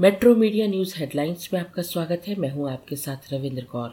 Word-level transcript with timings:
Metro 0.00 0.34
media 0.34 0.66
news 0.66 0.94
headlines 0.98 1.48
में 1.52 1.60
आपका 1.60 1.82
स्वागत 1.82 2.22
है। 2.28 2.34
मैं 2.34 2.50
हूँ 2.50 2.70
आपके 2.72 2.96
साथ 2.96 3.32
रविंद्र 3.32 3.62
कौर। 3.64 3.90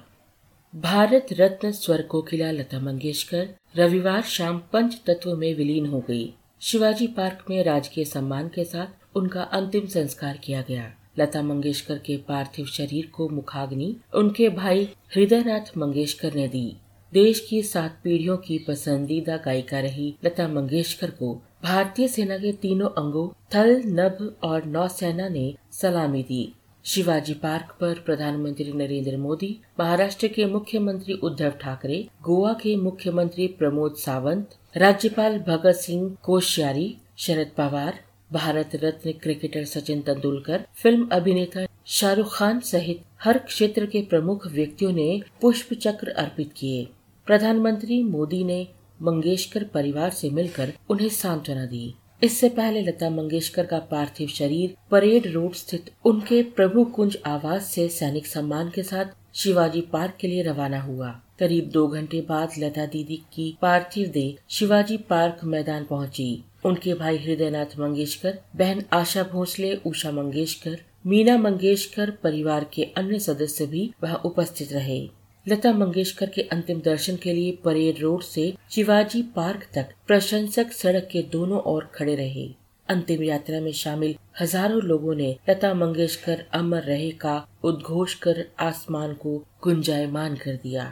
भारत 0.73 1.27
रत्न 1.31 1.71
स्वर 1.71 2.01
कोकिला 2.01 2.49
लता 2.51 2.79
मंगेशकर 2.79 3.49
रविवार 3.77 4.21
शाम 4.21 4.57
पंच 4.73 4.99
तत्व 5.07 5.35
में 5.35 5.53
विलीन 5.55 5.85
हो 5.85 5.99
गई। 5.99 6.33
शिवाजी 6.61 7.07
पार्क 7.07 7.45
में 7.49 7.63
राजकीय 7.63 8.05
सम्मान 8.05 8.47
के 8.47 8.63
साथ 8.63 9.17
उनका 9.17 9.43
अंतिम 9.43 9.85
संस्कार 9.85 10.37
किया 10.37 10.61
गया। 10.61 10.91
लता 11.19 11.41
मंगेशकर 11.41 11.97
के 11.97 12.17
पार्थिव 12.17 12.65
शरीर 12.65 13.11
को 13.13 13.29
मुखाग्नि 13.29 13.95
उनके 14.13 14.49
भाई 14.49 14.89
हृदयनाथ 15.15 15.77
मंगेशकर 15.77 16.33
ने 16.33 16.47
दी। 16.47 16.77
देश 17.13 17.47
की 17.49 17.61
सात 17.61 17.99
पीढ़ियों 18.03 18.37
की 18.37 18.57
पसंदीदा 18.57 19.37
गायिका 19.37 19.79
रही 19.79 20.15
लता 20.25 20.47
मंगेशकर 20.47 21.11
को। 21.11 21.41
भारतीय 21.63 22.07
सेना 22.07 22.37
के 22.37 22.51
तीनों 22.51 22.89
अंगों, 22.89 23.29
थल, 23.55 23.81
नभ 23.85 24.35
और 24.43 24.65
नौसेना 24.65 25.27
ने 25.29 25.53
सलामी 25.71 26.23
दी। 26.23 26.53
शिवाजी 26.85 27.33
पार्क 27.33 27.75
पर 27.81 27.93
प्रधानमंत्री 27.93 28.71
नरेंद्र 28.71 29.17
मोदी, 29.17 29.59
महाराष्ट्र 29.79 30.27
के 30.27 30.45
मुख्यमंत्री 30.45 31.13
उद्धव 31.13 31.49
ठाकरे, 31.49 32.07
गोवा 32.21 32.53
के 32.53 32.75
मुख्यमंत्री 32.75 33.47
प्रमोद 33.47 33.95
सावंत, 33.95 34.49
राज्यपाल 34.77 35.39
भगत 35.39 35.75
सिंह 35.75 36.17
कोश्यारी, 36.23 36.97
शरद 37.17 37.51
पवार, 37.57 37.99
भारत 38.33 38.71
रत्न 38.75 39.11
क्रिकेटर 39.11 39.65
सचिन 39.65 40.01
तेंदुलकर, 40.01 40.65
फ़िल्म 40.75 41.09
अभिनेता 41.11 41.67
शाहरुख 41.85 42.35
खान 42.35 42.59
सहित 42.59 43.03
हर 43.23 43.37
क्षेत्र 43.37 43.85
के 43.85 44.01
प्रमुख 44.01 44.47
व्यक्तियों 44.47 44.91
ने 44.91 45.21
पुष्प 45.41 45.73
चक्र 45.73 46.09
अर्पित 46.09 46.53
किए। 46.57 46.87
प्रधानमंत्री 47.25 48.03
मोदी 48.03 48.43
ने 48.43 48.67
मंगेशकर 49.01 49.63
परिवार 49.63 50.09
से 50.09 50.29
मिलकर 50.29 50.73
उन्हें 50.89 51.09
सांत्वना 51.09 51.65
दी। 51.65 51.93
इससे 52.23 52.49
पहले 52.49 52.81
लता 52.81 53.09
मंगेशकर 53.09 53.65
का 53.65 53.77
पार्थिव 53.79 54.27
शरीर 54.27 54.75
परेड 54.91 55.27
रोड 55.27 55.53
स्थित 55.53 55.89
उनके 56.05 56.41
प्रभु 56.43 56.83
कुंज 56.85 57.17
आवास 57.25 57.65
से 57.65 57.87
सैनिक 57.89 58.27
सम्मान 58.27 58.69
के 58.69 58.83
साथ 58.83 59.05
शिवाजी 59.35 59.81
पार्क 59.81 60.13
के 60.19 60.27
लिए 60.27 60.43
रवाना 60.43 60.81
हुआ 60.81 61.09
करीब 61.39 61.69
दो 61.69 61.87
घंटे 61.87 62.21
बाद 62.21 62.51
लता 62.59 62.85
दीदी 62.85 63.15
की 63.33 63.57
पार्थिव 63.61 64.07
देह 64.07 64.35
शिवाजी 64.49 64.97
पार्क 64.97 65.39
मैदान 65.43 65.83
पहुँची। 65.83 66.43
उनके 66.65 66.93
भाई 66.93 67.17
हृदयनाथ 67.17 67.79
मंगेशकर, 67.79 68.37
बहन 68.55 68.83
आशा 68.93 69.23
भोसले, 69.23 69.73
उषा 69.75 70.11
मंगेशकर, 70.11 70.77
मीना 71.05 71.37
मंगेशकर 71.37 72.11
परिवार 72.23 72.69
के 72.73 72.83
अन्य 72.97 73.19
सदस्य 73.19 73.65
भी 73.65 73.91
वहाँ 74.03 74.21
उपस्थित 74.25 74.73
रहे 74.73 74.99
लता 75.45 75.71
मंगेशकर 75.73 76.29
के 76.29 76.41
अंतिम 76.41 76.81
दर्शन 76.81 77.15
के 77.15 77.33
लिए 77.33 77.51
परेड 77.63 77.99
रोड 77.99 78.21
से 78.21 78.53
शिवाजी 78.71 79.21
पार्क 79.35 79.65
तक 79.75 79.93
प्रशंसक 80.07 80.71
सड़क 80.71 81.07
के 81.11 81.21
दोनों 81.31 81.61
ओर 81.65 81.89
खड़े 81.95 82.15
रहे। 82.15 82.47
अंतिम 82.87 83.23
यात्रा 83.23 83.59
में 83.61 83.71
शामिल 83.71 84.15
हज़ारों 84.41 84.81
लोगों 84.81 85.15
ने 85.15 85.35
लता 85.49 85.73
मंगेशकर 85.73 86.43
अमर 86.53 86.83
रहे 86.83 87.09
का 87.21 87.35
उद्घोष 87.63 88.13
कर 88.15 88.45
आसमान 88.59 89.13
को 89.13 89.37
गुंजायमान 89.63 90.35
कर 90.35 90.59
दिया। 90.63 90.83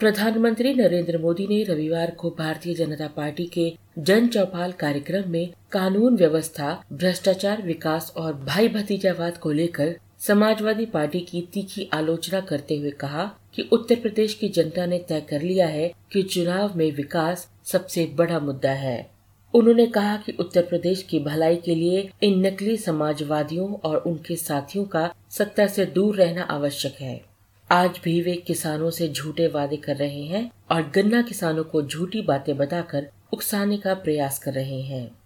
प्रधानमंत्री 0.00 0.74
नरेंद्र 0.74 1.18
मोदी 1.18 1.46
ने 1.46 1.62
रविवार 1.64 2.10
को 2.10 2.30
भारतीय 2.38 2.74
जनता 2.74 3.06
पार्टी 3.06 3.46
के 3.46 3.72
जन 3.98 4.28
चौपाल 4.28 4.72
कार्यक्रम 4.72 5.30
में 5.30 5.50
कानून 5.72 6.16
व्यवस्था, 6.16 6.84
भ्रष्टाचार 6.92 7.62
विकास 7.62 8.12
और 8.16 8.32
भाई 8.44 8.68
भतीजावाद 8.68 9.36
को 9.36 9.50
लेकर 9.52 9.94
समाजवादी 10.20 10.86
पार्टी 10.86 11.20
की 11.20 11.48
तीखी 11.52 11.88
आलोचना 11.92 12.40
करते 12.40 12.76
हुए 12.76 12.90
कहा 12.90 13.24
कि 13.54 13.62
उत्तर 13.72 13.94
प्रदेश 13.94 14.34
की 14.34 14.48
जनता 14.48 14.86
ने 14.86 14.98
तय 14.98 15.20
कर 15.20 15.42
लिया 15.42 15.66
है 15.66 15.94
कि 16.12 16.22
चुनाव 16.22 16.76
में 16.76 16.92
विकास 16.92 17.50
सबसे 17.64 18.04
बड़ा 18.06 18.40
मुद्दा 18.40 18.70
है। 18.70 19.10
उन्होंने 19.54 19.86
कहा 19.86 20.16
कि 20.16 20.32
उत्तर 20.32 20.62
प्रदेश 20.62 21.02
की 21.02 21.18
भलाई 21.18 21.56
के 21.56 21.74
लिए 21.74 22.10
इन 22.22 22.46
नकली 22.46 22.76
समाजवादियों 22.76 23.74
और 23.74 23.96
उनके 23.96 24.36
साथियों 24.36 24.84
का 24.84 25.14
सत्ता 25.30 25.66
से 25.66 25.86
दूर 25.86 26.16
रहना 26.16 26.42
आवश्यक 26.42 26.94
है। 27.00 27.20
आज 27.70 28.00
भी 28.04 28.20
वे 28.22 28.34
किसानों 28.36 28.90
से 28.90 29.08
झूठे 29.08 29.46
वादे 29.46 29.76
कर 29.76 29.96
रहे 29.96 30.22
हैं 30.22 30.50
और 30.70 30.90
गन्ना 30.94 31.22
किसानों 31.22 31.64
को 31.64 31.82
झूठी 31.82 32.22
बातें 32.22 32.56
बताकर 32.56 33.08
उकसाने 33.32 33.76
का 33.76 33.94
प्रयास 33.94 34.38
कर 34.38 34.52
रहे 34.52 34.80
हैं। 34.80 35.18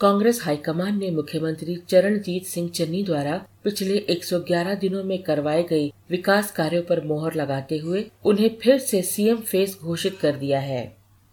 कांग्रेस 0.00 0.44
हाईकमान 0.44 0.98
ने 0.98 1.10
मुख्यमंत्री 1.10 1.76
चरणजीत 1.88 2.44
सिंह 2.44 2.68
चन्नी 2.68 3.02
द्वारा 3.02 3.46
पिछले 3.64 3.98
111 4.10 4.74
दिनों 4.74 5.02
में 5.04 5.22
करवाए 5.22 5.62
गए 5.62 5.90
विकास 6.10 6.50
कार्यों 6.50 6.82
पर 6.82 7.04
मोहर 7.04 7.34
लगाते 7.34 7.78
हुए 7.78 8.04
उन्हें 8.24 8.50
फिर 8.62 8.78
से 8.78 9.02
सीएम 9.02 9.36
फेस 9.42 9.78
घोषित 9.82 10.18
कर 10.18 10.36
दिया 10.36 10.60
है। 10.60 10.82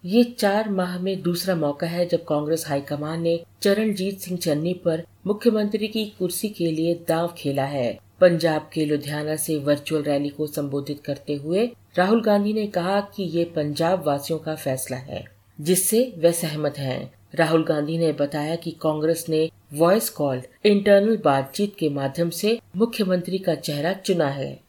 ये 0.04 0.22
चार 0.38 0.68
माह 0.68 0.98
में 0.98 1.20
दूसरा 1.22 1.54
मौका 1.54 1.86
है 1.86 2.06
जब 2.06 2.24
कांग्रेस 2.24 2.64
हाईकमान 2.68 3.22
ने 3.22 3.38
चरणजीत 3.62 4.20
सिंह 4.20 4.38
चन्नी 4.38 4.74
पर 4.74 5.02
मुख्यमंत्री 5.26 5.88
की 5.88 6.04
कुर्सी 6.18 6.48
के 6.48 6.70
लिए 6.70 6.94
दाव 7.08 7.34
खेला 7.38 7.64
है। 7.64 7.98
पंजाब 8.20 8.70
के 8.72 8.84
लुधियाना 8.84 9.36
से 9.36 9.56
वर्चुअल 9.58 10.02
रैली 10.02 10.28
को 10.28 10.46
संबोधित 10.46 11.00
करते 11.04 11.34
हुए 11.34 11.66
राहुल 11.98 12.22
गांधी 12.22 12.52
ने 12.52 12.66
कहा 12.66 13.00
कि 13.14 13.22
ये 13.36 13.44
पंजाब 13.56 14.06
वासियों 14.06 14.38
का 14.38 14.54
फैसला 14.54 14.96
है, 14.96 15.24
जिससे 15.58 16.12
वे 16.18 16.32
सहमत 16.32 16.78
हैं। 16.78 17.12
राहुल 17.34 17.64
गांधी 17.64 17.98
ने 17.98 18.12
बताया 18.12 18.54
कि 18.56 18.70
कांग्रेस 18.82 19.24
ने 19.28 19.48
वॉइस 19.72 20.10
कॉल 20.10 20.42
इंटरनल 20.64 21.18
बातचीत 21.24 21.74
के 21.78 21.88
माध्यम 21.88 22.30
से 22.30 22.58
मुख्यमंत्री 22.76 23.38
का 23.38 23.54
चेहरा 23.54 23.92
चुना 23.92 24.28
है। 24.28 24.60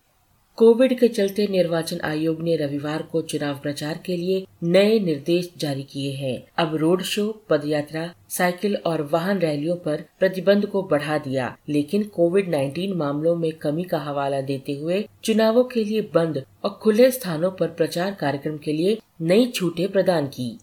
कोविड 0.55 0.99
के 0.99 1.07
चलते 1.07 1.47
निर्वाचन 1.47 1.99
आयोग 2.03 2.41
ने 2.41 2.55
रविवार 2.55 3.01
को 3.01 3.21
चुनाव 3.21 3.59
प्रचार 3.59 3.99
के 4.05 4.17
लिए 4.17 4.45
नए 4.63 4.99
निर्देश 4.99 5.49
जारी 5.57 5.83
किए 5.83 6.11
हैं। 6.11 6.43
अब 6.57 6.75
रोड 6.75 7.01
शो, 7.01 7.41
पदयात्रा, 7.49 8.13
साइकिल 8.29 8.75
और 8.75 9.01
वाहन 9.01 9.39
रैलियों 9.39 9.75
पर 9.75 10.03
प्रतिबंध 10.19 10.65
को 10.65 10.83
बढ़ा 10.83 11.17
दिया, 11.17 11.57
लेकिन 11.69 12.03
कोविड 12.03 12.49
19 12.49 12.95
मामलों 12.95 13.35
में 13.35 13.51
कमी 13.51 13.83
का 13.83 13.99
हवाला 13.99 14.41
देते 14.41 14.73
हुए 14.73 15.07
चुनावों 15.23 15.63
के 15.63 15.83
लिए 15.83 16.01
बंद 16.13 16.45
और 16.63 16.79
खुले 16.83 17.11
स्थानों 17.11 17.51
पर 17.51 17.67
प्रचार 17.67 18.13
कार्यक्रम 18.13 18.57
के 18.57 18.73
लिए 18.73 18.97
नई 19.21 19.47
छूटें 19.47 19.87
प्रदान 19.91 20.27
की। 20.27 20.57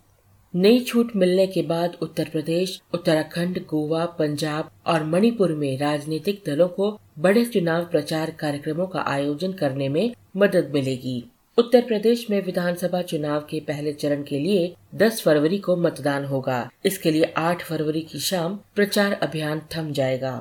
नई 0.55 0.79
छूट 0.81 1.11
मिलने 1.17 1.47
के 1.47 1.63
बाद 1.63 1.97
उत्तर 2.03 2.29
प्रदेश, 2.33 2.81
उत्तराखंड, 2.95 3.59
गोवा, 3.67 4.05
पंजाब 4.19 4.71
और 4.87 5.05
मणिपुर 5.05 5.53
में 5.53 5.79
राजनीतिक 5.79 6.43
दलों 6.47 6.69
को 6.69 6.91
बड़े 7.19 7.45
चुनाव 7.45 7.85
प्रचार 7.85 8.31
कार्यक्रमों 8.31 8.87
का 8.87 9.01
आयोजन 9.01 9.53
करने 9.53 9.89
में 9.89 10.15
मदद 10.37 10.71
मिलेगी। 10.75 11.23
उत्तर 11.59 11.81
प्रदेश 11.81 12.27
में 12.31 12.41
विधानसभा 12.45 13.03
चुनाव 13.03 13.41
के 13.41 13.61
पहले 13.61 13.93
चरण 13.93 14.23
के 14.23 14.39
लिए 14.39 14.75
10 14.95 15.23
फरवरी 15.23 15.59
को 15.59 15.77
मतदान 15.77 16.25
होगा। 16.25 16.69
इसके 16.87 17.11
लिए 17.11 17.33
8 17.37 17.63
फरवरी 17.63 18.01
की 18.03 18.19
शाम 18.19 18.59
प्रचार 18.75 19.13
अभियान 19.13 19.63
थम 19.77 19.93
जाएगा। 19.93 20.33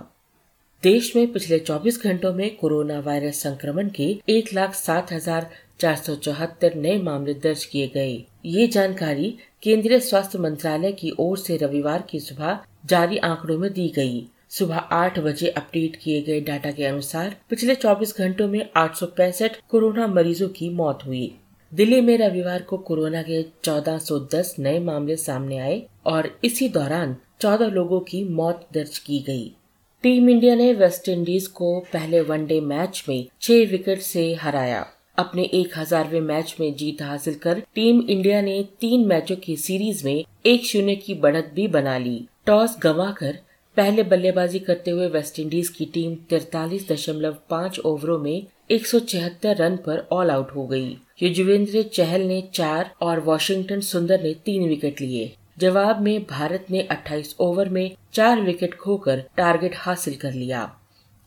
देश 0.84 1.16
में 1.16 1.32
पिछले 1.34 1.60
24 1.60 2.04
घंटों 2.04 2.34
में 2.34 2.56
कोरोना 2.56 3.00
वायरस 3.00 3.42
संक्रमण 3.44 3.90
के 3.90 4.16
एक 4.30 4.54
लाख 4.54 4.74
सात 4.74 5.12
हज़ार 5.12 5.50
चार 5.80 5.96
सौ 5.96 6.16
चौहत्तर 6.16 6.76
नए 6.76 6.98
मामले 6.98 7.34
दर्ज 7.34 7.66
किए 7.66 7.88
गए 7.88 8.24
ये 8.46 8.68
जानकारी 8.68 9.38
केंद्रीय 9.64 10.00
स्वास्थ्य 10.00 10.40
मंत्रालय 10.40 10.92
की 10.92 11.12
ओर 11.20 11.38
से 11.38 11.58
रविवार 11.58 12.04
की 12.10 12.20
सुबह 12.20 12.60
जारी 12.86 13.18
आंकड़ों 13.18 13.58
में 13.58 13.72
दी 13.74 13.88
गई। 13.96 14.26
सुबह 14.50 14.76
आठ 14.76 15.20
बजे 15.20 15.50
अपडेट 15.50 15.96
किए 15.96 16.22
गए 16.22 16.40
डाटा 16.42 16.72
के 16.72 16.86
अनुसार 16.86 17.36
पिछले 17.50 17.76
24 17.76 18.18
घंटों 18.18 18.48
में 18.48 18.70
आठ 18.76 18.96
सौ 18.96 19.06
पैंसठ 19.06 19.58
कोरोना 19.70 20.08
मरीजों 20.08 20.50
की 20.50 20.70
मौत 20.70 21.06
हुई 21.06 21.36
दिल्ली 21.72 22.02
में 22.02 22.18
रविवार 22.18 22.62
को 22.62 22.78
कोरोना 22.78 23.22
के 23.22 23.44
1410 23.44 24.54
नए 24.60 24.80
मामले 24.80 25.16
सामने 25.16 25.58
आए 25.58 25.82
और 26.06 26.30
इसी 26.44 26.70
दौरान 26.70 27.16
14 27.42 27.72
लोगों 27.72 28.00
की 28.00 28.24
मौत 28.24 28.68
दर्ज 28.74 28.98
की 28.98 29.20
गई। 29.20 29.52
टीम 30.04 30.30
इंडिया 30.30 30.56
ने 30.56 30.74
वेस्ट 30.74 31.10
इंडीज 31.10 31.48
को 31.48 31.80
पहले 31.94 32.22
वनडे 32.22 32.62
मैच 32.62 33.04
में 33.10 33.28
छह 33.42 33.66
विकेट 33.72 34.02
से 34.02 34.34
हराया 34.34 34.86
अपने 35.18 35.44
एक 35.54 35.78
हजारवे 35.78 36.20
मैच 36.22 36.56
में 36.60 36.74
जीत 36.76 37.02
हासिल 37.02 37.36
कर 37.36 37.60
टीम 37.76 38.02
इंडिया 38.02 38.42
ने 38.42 38.62
तीन 38.82 39.06
मैचों 39.08 39.36
की 39.36 39.56
सीरीज़ 39.58 40.06
में 40.06 40.24
एक 40.46 40.66
शून्य 40.66 40.96
की 40.96 41.14
बढ़त 41.14 41.52
भी 41.54 41.68
बना 41.68 41.98
ली। 41.98 42.20
टॉस 42.46 42.78
गंवाकर 42.84 43.38
पहले 43.78 44.04
बल्लेबाजी 44.04 44.60
करते 44.60 44.92
हुए 44.92 45.08
वेस्टइंडीज 45.08 45.70
की 45.70 45.86
टीम 45.86 46.14
तिरतालीस 46.30 46.88
दशमलव 46.92 47.36
पाँच 47.50 47.80
ओवरों 47.80 48.18
में 48.20 48.46
176 48.72 49.56
रन 49.60 49.76
पर 49.78 50.08
ऑल 50.12 50.32
आउट 50.32 50.52
हो 50.56 50.66
गई। 50.68 50.98
युजवेंद्र 51.22 51.82
चहल 51.94 52.22
ने 52.22 52.42
चार 52.54 52.92
और 53.02 53.20
वॉशिंगटन 53.20 53.80
सुंदर 53.82 54.24
ने 54.24 54.34
तीन 54.46 54.68
विकेट 54.70 55.02
लिए। 55.02 55.32
जवाब 55.58 56.02
में 56.02 56.24
भारत 56.24 56.66
ने 56.72 56.82
28 56.92 57.36
ओवर 57.40 57.70
में 57.70 57.96
चार 58.14 58.42
विकेट 58.42 58.76
खोकर 58.76 59.24
टारगेट 59.38 59.76
हासिल 59.76 60.16
कर 60.16 60.34
लिया। 60.34 60.62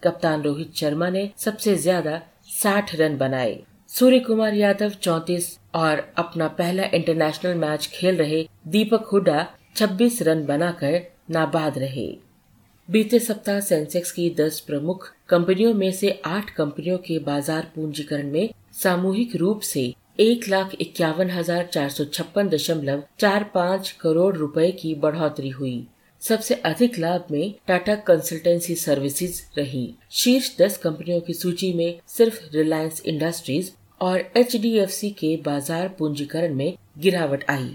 कप्तान 0.03 0.43
रोहित 0.43 0.75
शर्मा 0.75 1.09
ने 1.11 1.31
सबसे 1.37 1.75
ज़्यादा 1.77 2.21
60 2.53 2.95
रन 2.95 3.17
बनाए। 3.17 3.59
सूर्य 3.93 4.19
कुमार 4.21 4.55
यादव 4.55 4.91
चौतीस 5.03 5.47
और 5.75 5.99
अपना 6.19 6.47
पहला 6.59 6.83
इंटरनेशनल 6.95 7.55
मैच 7.55 7.87
खेल 7.93 8.17
रहे 8.17 8.43
दीपक 8.69 9.09
हुडा 9.13 9.47
26 9.77 10.21
रन 10.23 10.45
बनाकर 10.47 11.01
नाबाद 11.31 11.79
रहे। 11.79 12.07
बीते 12.89 13.19
सप्ताह 13.19 13.59
सेंसेक्स 13.61 14.13
की 14.13 14.29
10 14.39 14.61
प्रमुख 14.61 15.11
कंपनियों 15.29 15.73
में 15.75 15.91
से 15.93 16.11
आठ 16.27 16.51
कंपनियों 16.51 16.99
के 16.99 17.19
बाज़ार 17.19 17.71
पूंजीकरण 17.75 18.31
में 18.31 18.49
सामूहिक 18.83 19.35
रूप 19.37 19.61
से 19.63 19.83
एक 20.21 20.49
लाख 20.49 20.75
इक्यावन 20.81 21.31
हज़ार 21.31 21.67
चार 21.73 21.89
सौ 21.91 22.05
छप्पन 22.05 22.49
दशमलव 22.49 23.03
चार 23.21 23.51
पाँच 23.55 23.91
करोड़ 24.01 24.35
रुपए 24.37 24.71
की 24.73 24.95
बढ़ोतरी 25.03 25.51
हुई। 25.51 25.87
सबसे 26.23 26.55
अधिक 26.67 26.99
लाभ 26.99 27.27
में 27.31 27.55
टाटा 27.67 27.95
कंसल्टेंसी 28.07 28.75
सर्विसेज़ 28.77 29.43
रही। 29.59 29.85
शीर्ष 30.13 30.57
दस 30.59 30.77
कंपनियों 30.79 31.21
की 31.21 31.35
सूची 31.35 31.73
में 31.73 32.01
सिर्फ़ 32.09 32.41
रिलायंस 32.55 33.03
इंडस्ट्रीज़ 33.07 33.71
और 34.01 34.19
एचडीएफसी 34.37 35.11
के 35.11 35.37
बाज़ार 35.37 35.89
पूंजीकरण 35.89 36.55
में 36.55 36.77
गिरावट 36.99 37.45
आई। 37.51 37.71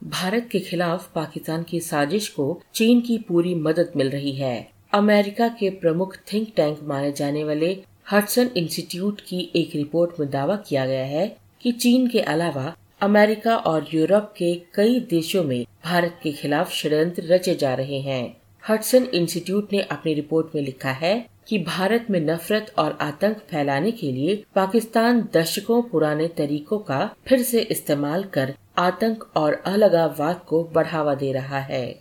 भारत 0.00 0.48
के 0.52 0.58
खिलाफ 0.60 1.10
पाकिस्तान 1.14 1.62
की 1.62 1.80
साजिश 1.80 2.28
को 2.28 2.60
चीन 2.74 3.00
की 3.00 3.18
पूरी 3.18 3.54
मदद 3.56 3.92
मिल 3.96 4.10
रही 4.10 4.32
है। 4.32 4.68
अमेरिका 4.94 5.48
के 5.50 5.70
प्रमुख 5.70 6.16
थिंक 6.32 6.48
टैंक 6.56 6.78
माने 6.82 7.12
जाने 7.12 7.44
वाले 7.44 7.76
हटसन 8.12 8.50
इंस्टीट्यूट 8.56 9.20
की 9.20 9.40
एक 9.56 9.76
रिपोर्ट 9.76 10.20
में 10.20 10.28
दावा 10.30 10.56
किया 10.68 10.86
गया 10.86 11.04
है 11.06 11.26
कि 11.62 11.72
चीन 11.72 12.06
के 12.06 12.20
अलावा 12.20 12.74
अमेरिका 13.02 13.56
और 13.56 13.86
यूरोप 13.94 14.32
के 14.36 14.54
कई 14.74 15.00
देशों 15.00 15.42
में 15.44 15.64
भारत 15.84 16.18
के 16.22 16.32
खिलाफ 16.32 16.72
षड्यंत्र 16.72 17.22
रचे 17.24 17.54
जा 17.54 17.74
रहे 17.74 18.00
हैं। 18.00 18.24
हटसन 18.64 19.04
इंस्टीट्यूट 19.14 19.72
ने 19.72 19.80
अपनी 19.82 20.14
रिपोर्ट 20.14 20.54
में 20.54 20.62
लिखा 20.62 20.90
है 20.94 21.14
कि 21.48 21.58
भारत 21.58 22.06
में 22.10 22.20
नफरत 22.20 22.74
और 22.78 22.98
आतंक 23.00 23.36
फैलाने 23.36 23.90
के 23.90 24.12
लिए 24.12 24.44
पाकिस्तान 24.54 25.28
दशकों 25.34 25.82
पुराने 25.82 26.28
तरीकों 26.28 26.78
का 26.78 27.14
फिर 27.26 27.42
से 27.42 27.60
इस्तेमाल 27.60 28.24
कर 28.24 28.54
आतंक 28.78 29.30
और 29.36 29.62
अलगाववाद 29.66 30.40
को 30.46 30.64
बढ़ावा 30.64 31.14
दे 31.14 31.32
रहा 31.32 31.58
है। 31.58 32.00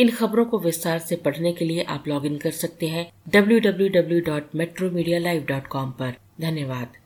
इन 0.00 0.10
खबरों 0.10 0.44
को 0.44 0.58
विस्तार 0.58 0.98
से 0.98 1.16
पढ़ने 1.16 1.52
के 1.52 1.64
लिए 1.64 1.82
आप 1.82 2.04
लॉगिन 2.08 2.36
कर 2.36 2.50
सकते 2.50 2.86
हैं 2.86 3.12
W 3.28 3.58
W 3.60 3.88
W 3.88 4.20
dot 4.20 4.42
metro 4.54 4.90
media 4.90 5.18
live 5.18 5.42
www.metromedia.live.com 5.42 5.90
पर। 5.98 6.14
धन्यवाद। 6.40 7.05